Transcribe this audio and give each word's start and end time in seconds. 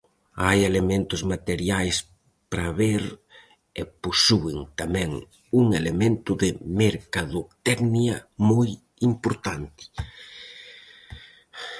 Hai 0.43 0.59
elementos 0.71 1.21
materiais 1.33 1.97
para 2.51 2.69
ver 2.81 3.03
e 3.81 3.83
posúen 4.03 4.59
tamén 4.79 5.11
un 5.59 5.65
elemento 5.79 6.31
de 6.41 6.49
mercadotecnia 6.81 8.15
moi 8.49 8.69
importante. 9.09 9.83